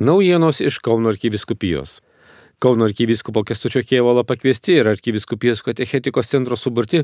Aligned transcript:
Naujienos 0.00 0.60
iš 0.60 0.78
Kauno 0.78 1.08
arkiviskupijos. 1.08 2.00
Kauno 2.58 2.84
arkiviskupo 2.84 3.42
Kestučio 3.44 3.82
Kievalo 3.84 4.24
pakviesti 4.24 4.78
ir 4.80 4.88
arkiviskupijos 4.88 5.60
katechetikos 5.62 6.30
centro 6.32 6.56
suburti 6.56 7.02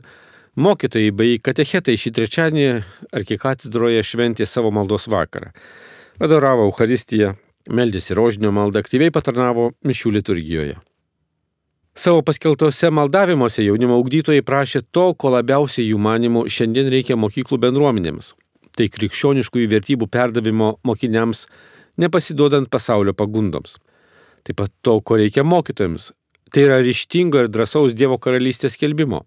mokytojai 0.56 1.10
bei 1.12 1.34
katechetai 1.36 1.98
šį 2.00 2.14
trečiadienį 2.16 2.70
arkikatedroje 3.20 4.00
šventė 4.00 4.48
savo 4.48 4.72
maldos 4.72 5.10
vakarą. 5.12 5.52
Adoravo 6.24 6.64
Euharistiją, 6.70 7.34
meldėsi 7.68 8.16
rožinio 8.16 8.54
maldą, 8.56 8.80
aktyviai 8.80 9.12
patarnavo 9.12 9.74
mišių 9.84 10.14
liturgijoje. 10.16 10.80
Savo 11.92 12.24
paskeltose 12.24 12.88
maldavimuose 12.88 13.68
jaunimo 13.68 14.00
augdytojai 14.00 14.40
prašė 14.40 14.86
to, 14.88 15.10
ko 15.20 15.36
labiausiai 15.36 15.90
jų 15.90 16.00
manimų 16.00 16.48
šiandien 16.48 16.88
reikia 16.96 17.20
mokyklų 17.20 17.60
bendruomenėms. 17.68 18.32
Tai 18.72 18.88
krikščioniškųjų 18.88 19.72
vertybių 19.76 20.08
perdavimo 20.08 20.78
mokiniams 20.84 21.48
nepasiduodant 22.00 22.70
pasaulio 22.70 23.14
pagundoms. 23.16 23.78
Taip 24.46 24.60
pat 24.60 24.72
to, 24.82 25.00
ko 25.00 25.18
reikia 25.18 25.44
mokytojams. 25.44 26.12
Tai 26.54 26.62
yra 26.62 26.78
ryštingo 26.84 27.42
ir 27.42 27.50
drąsaus 27.50 27.96
Dievo 27.98 28.18
karalystės 28.22 28.78
kelbimo. 28.78 29.24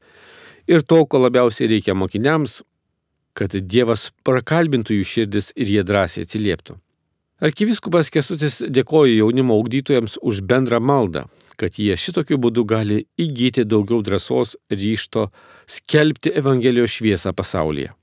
Ir 0.69 0.85
to, 0.87 1.01
ko 1.09 1.19
labiausiai 1.19 1.67
reikia 1.73 1.95
mokiniams, 1.97 2.61
kad 3.35 3.55
Dievas 3.55 4.09
prakalbintų 4.27 4.99
jų 4.99 5.09
širdis 5.13 5.51
ir 5.55 5.71
jie 5.73 5.83
drąsiai 5.83 6.25
atsilieptų. 6.27 6.77
Arkiviskupas 7.39 8.11
Kestutis 8.11 8.59
dėkoja 8.67 9.21
jaunimo 9.21 9.55
augdytojams 9.59 10.17
už 10.21 10.41
bendrą 10.43 10.81
maldą, 10.83 11.27
kad 11.59 11.77
jie 11.79 11.95
šitokiu 11.95 12.39
būdu 12.39 12.65
gali 12.67 13.05
įgyti 13.19 13.63
daugiau 13.67 14.01
drąsos 14.03 14.57
ryšto 14.71 15.29
skelbti 15.67 16.33
Evangelijos 16.35 16.97
šviesą 16.97 17.31
pasaulyje. 17.35 17.93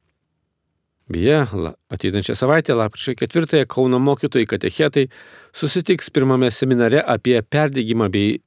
Beje, 1.06 1.46
ateinančią 1.88 2.34
savaitę, 2.34 2.74
lapkričio 2.74 3.12
4-ąją 3.12 3.66
Kauno 3.66 3.98
mokytojai 3.98 4.46
katechetai 4.46 5.06
susitiks 5.54 6.10
pirmame 6.10 6.50
seminare 6.50 7.04
apie 7.06 7.38
perdėgymą 7.42 8.08
bei 8.10 8.40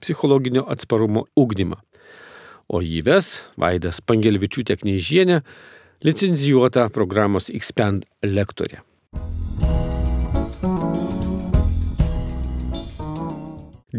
psichologinio 0.00 0.66
atsparumo 0.68 1.24
ugdymą. 1.36 1.80
O 2.68 2.84
jį 2.84 3.00
ves 3.08 3.40
Vaidas 3.56 4.04
Pangelvičiūtė 4.04 4.76
Kneižienė, 4.84 5.40
licencijuota 6.04 6.90
programos 6.92 7.48
Expand 7.48 8.04
lektorė. 8.22 8.84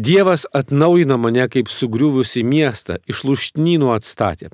Dievas 0.04 0.44
atnaujino 0.52 1.16
mane 1.18 1.46
kaip 1.48 1.70
sugriuvusi 1.72 2.42
miestą, 2.44 2.98
iš 3.08 3.22
lūšnynų 3.24 3.92
atstatė. 3.94 4.50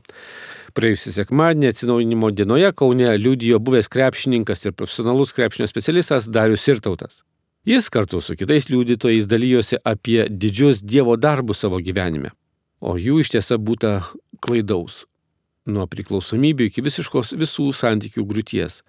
Praėjusį 0.77 1.15
sekmadienį 1.17 1.71
atsinaujinimo 1.73 2.31
dienoje 2.31 2.71
Kaune 2.79 3.09
liudijo 3.19 3.59
buvęs 3.59 3.91
krepšininkas 3.91 4.69
ir 4.69 4.77
profesionalus 4.79 5.35
krepšinio 5.35 5.67
specialistas 5.67 6.29
Darius 6.31 6.63
Sirtautas. 6.69 7.25
Jis 7.67 7.91
kartu 7.91 8.21
su 8.23 8.37
kitais 8.39 8.71
liudytojais 8.71 9.27
dalyjosi 9.27 9.81
apie 9.83 10.29
didžius 10.31 10.85
Dievo 10.87 11.19
darbus 11.19 11.65
savo 11.65 11.83
gyvenime, 11.83 12.31
o 12.79 12.95
jų 13.01 13.19
iš 13.25 13.35
tiesa 13.35 13.59
būta 13.59 13.97
klaidaus. 14.45 15.03
Nuo 15.67 15.89
priklausomybių 15.91 16.71
iki 16.71 16.87
visiškos 16.87 17.35
visų 17.43 17.73
santykių 17.75 18.29
grūties, 18.31 18.81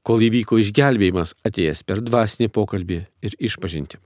kol 0.00 0.24
įvyko 0.30 0.64
išgelbėjimas 0.64 1.36
atėjęs 1.44 1.84
per 1.84 2.00
dvasinį 2.08 2.52
pokalbį 2.56 3.04
ir 3.20 3.40
išpažinti. 3.50 4.05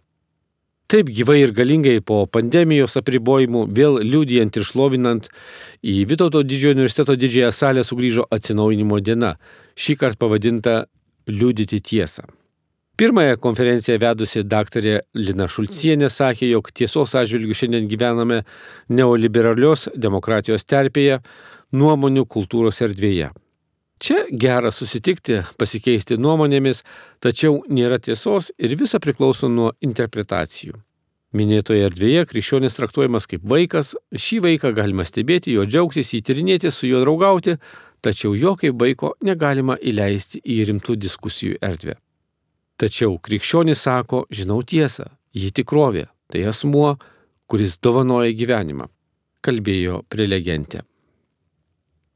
Taip 0.91 1.06
gyvai 1.14 1.36
ir 1.44 1.52
galingai 1.55 2.00
po 2.02 2.24
pandemijos 2.27 2.96
apribojimų, 2.98 3.60
vėl 3.70 4.00
liūdijant 4.02 4.56
ir 4.58 4.64
šlovinant, 4.66 5.28
į 5.86 6.00
Vytauto 6.10 6.42
didžiojo 6.42 6.74
universiteto 6.74 7.14
didžiąją 7.14 7.50
salę 7.55 7.84
sugrįžo 7.86 8.24
atsinaujinimo 8.34 8.98
diena, 8.98 9.36
šį 9.78 9.97
kartą 10.00 10.19
pavadinta 10.24 10.74
Liūdyti 11.30 11.78
tiesą. 11.86 12.24
Pirmąją 12.98 13.36
konferenciją 13.38 14.00
vedusi 14.02 14.42
daktarė 14.42 14.97
Lina 15.14 15.47
Šulcienė 15.47 16.10
sakė, 16.10 16.48
jog 16.50 16.72
tiesos 16.74 17.14
atžvilgių 17.22 17.54
šiandien 17.60 17.86
gyvename 17.88 18.41
neoliberalios 18.91 19.86
demokratijos 19.94 20.66
terpėje, 20.66 21.20
nuomonių 21.70 22.27
kultūros 22.27 22.82
erdvėje. 22.82 23.31
Čia 24.00 24.26
gera 24.32 24.75
susitikti, 24.75 25.43
pasikeisti 25.60 26.16
nuomonėmis, 26.19 26.82
tačiau 27.20 27.62
nėra 27.69 28.03
tiesos 28.03 28.48
ir 28.59 28.78
visa 28.81 28.98
priklauso 28.98 29.48
nuo 29.48 29.75
interpretacijų. 29.84 30.81
Minėtoje 31.30 31.84
erdvėje 31.86 32.24
krikščionis 32.26 32.74
traktuojamas 32.74 33.28
kaip 33.30 33.44
vaikas, 33.46 33.92
šį 34.10 34.41
vaiką 34.46 34.72
galima 34.74 35.04
stebėti, 35.06 35.52
jo 35.54 35.62
džiaugtis, 35.62 36.10
įtirinėti, 36.18 36.72
su 36.74 36.91
juo 36.91 37.04
draugauti, 37.04 37.54
tačiau 38.02 38.34
jo 38.34 38.56
kaip 38.58 38.80
vaiko 38.80 39.12
negalima 39.22 39.76
įleisti 39.78 40.40
į 40.42 40.64
rimtų 40.72 40.96
diskusijų 40.98 41.60
erdvę. 41.62 41.94
Tačiau 42.82 43.14
krikščionis 43.22 43.82
sako, 43.86 44.24
žinau 44.34 44.64
tiesą, 44.66 45.06
ji 45.36 45.52
tikrovė, 45.54 46.08
tai 46.32 46.42
asmuo, 46.50 46.96
kuris 47.46 47.76
dovanoja 47.78 48.32
gyvenimą, 48.34 48.88
kalbėjo 49.46 50.00
prelegentė. 50.10 50.82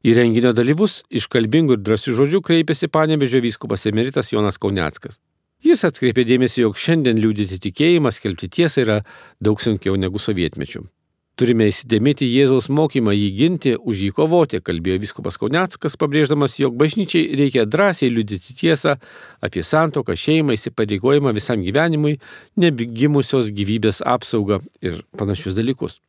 Į 0.05 0.11
renginio 0.19 0.51
dalyvus 0.53 0.99
iškalbingų 1.07 1.77
ir 1.77 1.85
drąsių 1.87 2.17
žodžių 2.19 2.43
kreipėsi 2.45 2.91
panebežio 2.91 3.39
vyskupas 3.41 3.87
emeritas 3.89 4.33
Jonas 4.33 4.59
Kauneckas. 4.61 5.21
Jis 5.63 5.85
atkreipė 5.87 6.25
dėmesį, 6.27 6.65
jog 6.65 6.77
šiandien 6.77 7.21
liūdėti 7.21 7.61
tikėjimą, 7.63 8.11
skelbti 8.13 8.49
tiesą 8.51 8.83
yra 8.83 8.99
daug 9.41 9.61
sunkiau 9.61 9.95
negu 9.95 10.19
sovietmečių. 10.19 10.83
Turime 11.35 11.67
įsidėmėti 11.67 12.27
Jėzaus 12.31 12.69
mokymą, 12.71 13.11
jį 13.11 13.29
ginti, 13.35 13.73
už 13.75 14.05
jį 14.05 14.11
kovoti, 14.15 14.61
kalbėjo 14.63 15.01
viskupas 15.03 15.35
Kauneckas, 15.39 15.97
pabrėždamas, 15.99 16.55
jog 16.61 16.77
bažnyčiai 16.79 17.35
reikia 17.35 17.65
drąsiai 17.67 18.11
liūdėti 18.13 18.55
tiesą 18.55 18.95
apie 19.43 19.65
santoką, 19.67 20.15
šeimą, 20.15 20.55
įsipareigojimą 20.55 21.35
visam 21.35 21.63
gyvenimui, 21.65 22.21
nebigimusios 22.55 23.51
gyvybės 23.51 23.99
apsaugą 24.15 24.61
ir 24.79 25.01
panašius 25.19 25.59
dalykus 25.59 25.99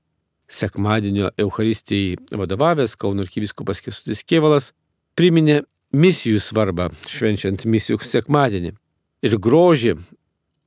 sekmadienio 0.49 1.31
Euharistijai 1.39 2.17
vadovavęs 2.31 2.97
Kauno 2.97 3.25
arkiviskupas 3.27 3.83
Kesutis 3.83 4.23
Kievalas 4.23 4.73
priminė 5.19 5.63
misijų 5.97 6.41
svarbą 6.43 6.91
švenčiant 7.11 7.67
misijų 7.67 7.99
sekmadienį 8.03 8.75
ir 9.25 9.37
grožį, 9.43 9.97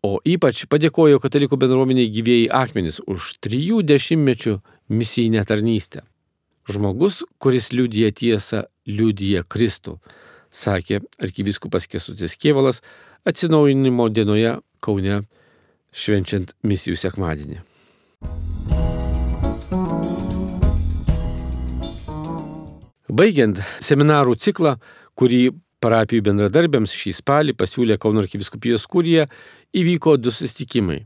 o 0.05 0.17
ypač 0.23 0.63
padėkojo 0.71 1.19
katalikų 1.21 1.59
bendruomeniai 1.59 2.11
gyvėjai 2.13 2.47
akmenis 2.61 3.01
už 3.05 3.35
trijų 3.43 3.81
dešimtmečių 3.83 4.55
misijinę 4.89 5.43
tarnystę. 5.45 6.05
Žmogus, 6.69 7.23
kuris 7.41 7.71
liūdija 7.73 8.11
tiesą, 8.15 8.63
liūdija 8.87 9.43
Kristų, 9.49 9.97
sakė 10.53 11.01
arkiviskupas 11.21 11.87
Kesutis 11.89 12.37
Kievalas 12.37 12.83
atsinaujinimo 13.27 14.09
dienoje 14.13 14.59
Kaune 14.79 15.23
švenčiant 15.91 16.53
misijų 16.63 16.95
sekmadienį. 17.01 17.59
Baigiant 23.09 23.57
seminarų 23.83 24.37
ciklą, 24.37 24.77
kurį 25.17 25.49
parapijų 25.83 26.25
bendradarbiams 26.29 26.93
šį 26.95 27.13
spalį 27.19 27.55
pasiūlė 27.59 27.97
Kauno 28.01 28.23
arkiviskupijos 28.23 28.87
kurija, 28.91 29.27
įvyko 29.75 30.17
du 30.19 30.33
susitikimai. 30.33 31.03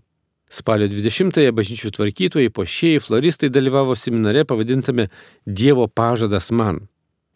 Spalio 0.53 0.85
20-ąją 0.91 1.53
bažnyčių 1.57 1.89
tvarkytojai, 1.95 2.51
pošėjai, 2.53 3.01
floristai 3.01 3.49
dalyvavo 3.49 3.95
seminare 3.97 4.43
pavadintame 4.45 5.07
Dievo 5.45 5.87
pažadas 5.89 6.51
man. 6.53 6.83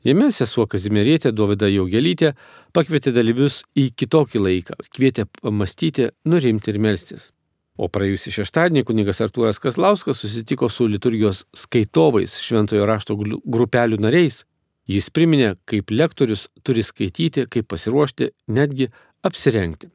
Jame 0.06 0.30
sesuo 0.32 0.68
Kazimierėtė 0.70 1.32
Dovida 1.34 1.68
Jaugelytė 1.72 2.36
pakvietė 2.78 3.12
dalyvius 3.16 3.64
į 3.74 3.90
kitokį 3.98 4.44
laiką, 4.44 4.78
kvietė 4.94 5.26
pamastyti, 5.42 6.12
nurimti 6.30 6.72
ir 6.72 6.78
melstis. 6.80 7.32
O 7.78 7.90
praėjusį 7.94 8.36
šeštadienį 8.38 8.86
kunigas 8.86 9.20
Artūras 9.26 9.60
Kaslauskas 9.62 10.22
susitiko 10.22 10.70
su 10.70 10.88
liturgijos 10.90 11.44
skaitovais 11.58 12.38
šventojo 12.42 12.86
rašto 12.90 13.18
grupelių 13.18 14.00
nariais 14.02 14.44
Jis 14.88 15.10
priminė, 15.12 15.56
kaip 15.68 15.92
lektorius 15.92 16.48
turi 16.64 16.84
skaityti, 16.86 17.46
kaip 17.52 17.68
pasiruošti, 17.68 18.32
netgi 18.48 18.88
apsirengti. 19.28 19.90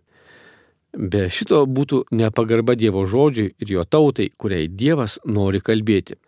Be 0.93 1.25
šito 1.33 1.63
būtų 1.65 2.03
nepagarba 2.13 2.77
Dievo 2.77 3.07
žodžiui 3.09 3.55
ir 3.57 3.71
jo 3.79 3.85
tautai, 3.89 4.29
kuriai 4.37 4.69
Dievas 4.69 5.17
nori 5.25 5.63
kalbėti. 5.65 6.19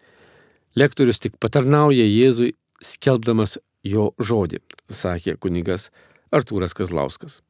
Lektorius 0.75 1.21
tik 1.21 1.37
patarnauja 1.37 2.07
Jėzui, 2.09 2.55
skelbdamas 2.81 3.59
jo 3.85 4.13
žodį, 4.19 4.63
sakė 4.89 5.37
kunigas 5.37 5.91
Artūras 6.33 6.73
Kazlauskas. 6.75 7.43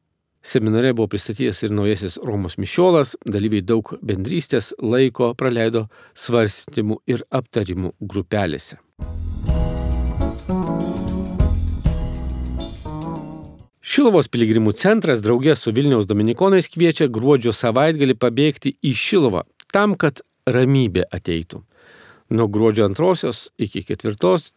Seminare 0.45 0.91
buvo 0.93 1.09
pristatytas 1.15 1.63
ir 1.65 1.73
naujasis 1.73 2.19
Romos 2.21 2.59
mišiolas, 2.61 3.15
dalyviai 3.25 3.65
daug 3.65 3.95
bendrystės 4.05 4.75
laiko 4.83 5.31
praleido 5.39 5.87
svarstymų 6.13 6.99
ir 7.09 7.25
aptarimų 7.31 7.95
grupelėse. 8.03 8.77
Šilovos 13.95 14.27
piligrimų 14.27 14.73
centras 14.75 15.21
draugė 15.23 15.53
su 15.55 15.71
Vilniaus 15.71 16.09
Dominikonais 16.11 16.67
kviečia 16.67 17.07
gruodžio 17.07 17.53
savaitgalį 17.55 18.17
pabėgti 18.19 18.73
į 18.83 18.91
Šilovą, 18.99 19.45
tam, 19.71 19.93
kad 19.95 20.19
ramybė 20.51 21.05
ateitų. 21.15 21.61
Nuo 22.35 22.47
gruodžio 22.51 22.89
antrosios 22.89 23.45
iki 23.55 23.85
ketvirtos 23.87 24.49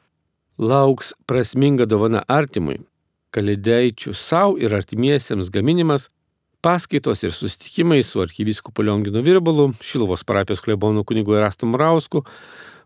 lauks 0.57 1.11
prasminga 1.29 1.85
dovana 1.85 2.23
artimui, 2.25 2.79
kalėdaičių 3.29 4.15
savo 4.17 4.55
ir 4.57 4.73
artimiesiems 4.73 5.51
gaminimas, 5.53 6.07
Paskaitos 6.65 7.21
ir 7.21 7.35
susitikimai 7.37 7.99
su 8.01 8.23
arkivyskupu 8.23 8.87
Lionginu 8.87 9.21
Virbalu, 9.21 9.67
Šilovos 9.85 10.25
parapijos 10.25 10.65
klebonų 10.65 11.03
kunigu 11.05 11.37
Erastu 11.37 11.69
Murausku, 11.69 12.23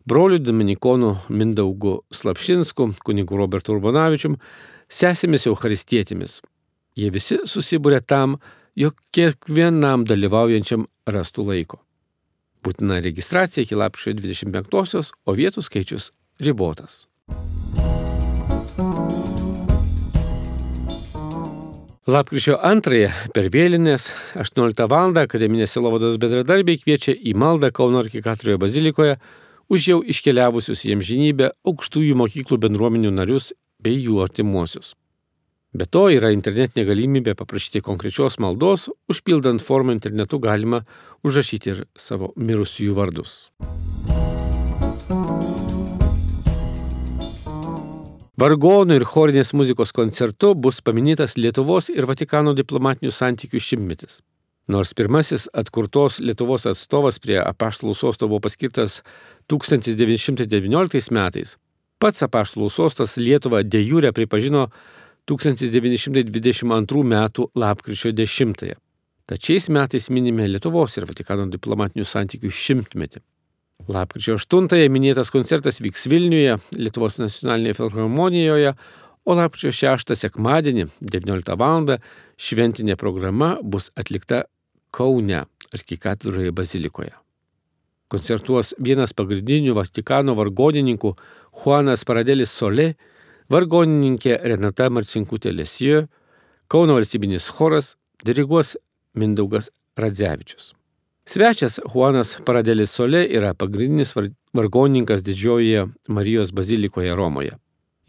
broliu 0.04 0.42
Dominikonu 0.44 1.14
Mindaugu 1.32 2.02
Slapšinsku, 2.12 2.90
kunigu 3.08 3.40
Robertu 3.40 3.72
Urbonavičium, 3.78 4.36
sesėmis 4.92 5.48
Eucharistietėmis. 5.50 6.42
Jie 7.00 7.12
visi 7.14 7.40
susibūrė 7.48 8.02
tam, 8.04 8.36
jog 8.76 8.98
kiekvienam 9.16 10.04
dalyvaujančiam 10.08 10.86
rastų 11.08 11.48
laiko. 11.48 11.80
Būtina 12.62 13.00
registracija 13.02 13.66
iki 13.66 13.78
lapkričio 13.80 14.14
25-osios, 14.20 15.16
o 15.26 15.34
vietų 15.34 15.64
skaičius 15.66 16.12
ribotas. 16.44 17.08
Lapkričio 22.12 22.58
antrąją 22.66 23.10
per 23.34 23.48
vėlinės 23.54 24.10
18 24.36 24.88
val. 24.90 25.14
akademinės 25.22 25.72
silovados 25.72 26.18
bendradarbiai 26.18 26.82
kviečia 26.82 27.14
į 27.14 27.36
maldą 27.38 27.72
Kauno 27.72 28.02
arkikatroje 28.02 28.58
bazilikoje 28.58 29.18
už 29.70 29.88
jau 29.88 30.00
iškeliavusius 30.04 30.82
į 30.86 30.98
amžinybę 30.98 31.52
aukštųjų 31.64 32.18
mokyklų 32.20 32.58
bendruomenių 32.58 33.12
narius 33.16 33.54
bei 33.84 33.98
jų 33.98 34.22
artimuosius. 34.24 34.96
Be 35.72 35.86
to 35.88 36.10
yra 36.12 36.34
internetinė 36.36 36.84
galimybė 36.90 37.34
paprašyti 37.40 37.80
konkrečios 37.86 38.36
maldos, 38.44 38.90
užpildant 39.08 39.64
formą 39.64 39.96
internetu 39.96 40.40
galima 40.44 40.82
užrašyti 41.24 41.72
ir 41.72 41.86
savo 41.96 42.34
mirusiųjų 42.36 42.96
vardus. 42.98 43.38
Vargonų 48.42 48.96
ir 48.98 49.04
chorinės 49.06 49.54
muzikos 49.54 49.92
koncertu 49.94 50.56
bus 50.58 50.82
paminėtas 50.82 51.38
Lietuvos 51.38 51.92
ir 51.94 52.08
Vatikano 52.10 52.56
diplomatinių 52.58 53.12
santykių 53.14 53.62
šimtmetis. 53.62 54.20
Nors 54.68 54.96
pirmasis 54.98 55.46
atkurtos 55.54 56.18
Lietuvos 56.20 56.66
atstovas 56.68 57.20
prie 57.22 57.38
apaštalų 57.40 57.94
sosto 57.96 58.28
buvo 58.32 58.42
paskirtas 58.48 59.04
1919 59.52 61.14
metais, 61.14 61.56
pats 62.02 62.26
apaštalų 62.26 62.70
sostas 62.74 63.18
Lietuvą 63.22 63.62
de 63.64 63.82
jūrė 63.86 64.12
pripažino 64.18 64.68
1922 65.30 67.04
m. 67.06 67.16
lapkričio 67.56 68.12
10. 68.12 68.56
-ąją. 68.64 68.78
Tačiais 69.26 69.70
metais 69.70 70.10
minime 70.10 70.48
Lietuvos 70.48 70.98
ir 70.98 71.06
Vatikano 71.06 71.46
diplomatinių 71.48 72.04
santykių 72.04 72.50
šimtmetį. 72.52 73.22
Lapkričio 73.88 74.36
8-ąją 74.36 74.90
minėtas 74.92 75.32
koncertas 75.32 75.80
vyks 75.82 76.10
Vilniuje, 76.12 76.58
Lietuvos 76.76 77.20
nacionalinėje 77.22 77.78
filharmonijoje, 77.80 78.74
o 79.26 79.38
lapkričio 79.38 79.72
6 79.72 80.16
sekmadienį 80.16 80.90
19 81.02 81.58
val. 81.58 81.98
šventinė 82.38 82.96
programa 82.98 83.58
bus 83.64 83.92
atlikta 83.96 84.44
Kaune, 84.92 85.46
arkikatedroje 85.74 86.52
bazilikoje. 86.52 87.21
Koncertuos 88.12 88.74
vienas 88.84 89.14
pagrindinių 89.16 89.72
Vatikano 89.78 90.36
vargonininkų 90.36 91.14
Juanas 91.64 92.04
Paradelis 92.08 92.52
Solė, 92.52 92.90
vargonininkė 93.52 94.36
Renata 94.52 94.90
Marcinkutė 94.92 95.54
Lesijo, 95.56 96.06
Kauno 96.72 96.96
valstybinis 96.96 97.50
choras 97.52 97.96
diriguos 98.24 98.78
Mindaugas 99.16 99.72
Radzevičius. 100.00 100.70
Svečias 101.28 101.80
Juanas 101.84 102.38
Paradelis 102.48 102.94
Solė 102.96 103.26
yra 103.28 103.54
pagrindinis 103.56 104.14
vargonininkas 104.56 105.24
didžiojoje 105.24 105.88
Marijos 106.08 106.52
bazilikoje 106.56 107.16
Romoje. 107.16 107.58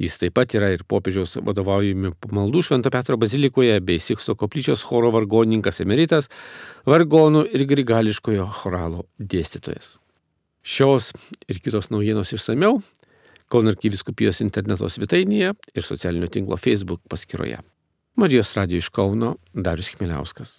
Jis 0.00 0.16
taip 0.18 0.34
pat 0.38 0.54
yra 0.56 0.70
ir 0.72 0.86
popiežiaus 0.88 1.36
vadovaujami 1.44 2.14
maldų 2.32 2.62
Švento 2.64 2.90
Petro 2.90 3.18
bazilikoje 3.20 3.76
bei 3.84 4.00
Siksto 4.00 4.34
koplyčios 4.38 4.84
choro 4.88 5.12
vargonininkas 5.14 5.82
emeritas, 5.84 6.30
vargonų 6.88 7.44
ir 7.52 7.66
grigališkojo 7.68 8.48
choralo 8.62 9.04
dėstytojas. 9.20 9.98
Šios 10.62 11.10
ir 11.50 11.60
kitos 11.62 11.90
naujienos 11.90 12.32
išsameu 12.32 12.80
Kauno 13.52 13.68
arkiviskupijos 13.68 14.38
interneto 14.40 14.88
svetainėje 14.88 15.50
ir 15.52 15.84
socialinio 15.84 16.30
tinklo 16.32 16.56
Facebook 16.56 17.02
paskyroje. 17.12 17.58
Marijos 18.16 18.54
radio 18.56 18.80
iš 18.80 18.88
Kauno 18.88 19.34
Darius 19.52 19.90
Chmeliauskas. 19.92 20.54